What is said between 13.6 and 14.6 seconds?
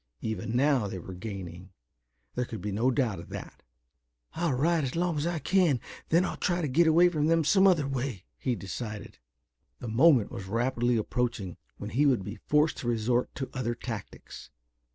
tactics.